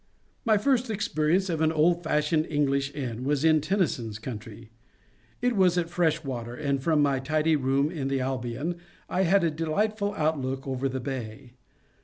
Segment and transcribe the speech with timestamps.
[0.45, 4.71] My first experience of an old fashioned English inn was in Tennyson's country.
[5.43, 8.77] It was at Freshwater, and from my tidy room in the Albion
[9.07, 11.53] I had a beautiful outlook over the bay.